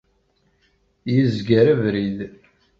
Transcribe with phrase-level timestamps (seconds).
[1.13, 2.17] Yezger abrid.